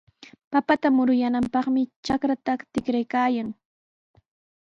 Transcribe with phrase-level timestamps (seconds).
[0.51, 3.49] Papata muruyaananpaqmi trakrta tikraykaayan.